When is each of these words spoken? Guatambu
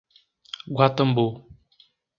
Guatambu 0.75 1.25